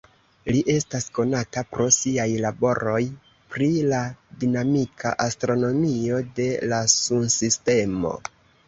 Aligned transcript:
Li 0.53 0.61
estas 0.75 1.03
konata 1.17 1.63
pro 1.73 1.85
siaj 1.97 2.25
laboroj 2.47 2.97
pri 3.57 3.69
la 3.93 4.01
dinamika 4.45 5.15
astronomio 5.29 6.27
de 6.43 6.53
la 6.75 6.85
Sunsistemo. 7.01 8.19